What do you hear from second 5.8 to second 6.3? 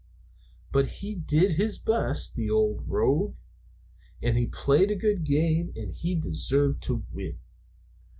he